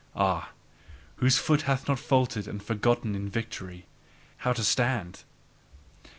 [0.15, 0.49] Ah,
[1.17, 3.85] whose foot hath not faltered and forgotten in victory
[4.37, 5.25] how to stand!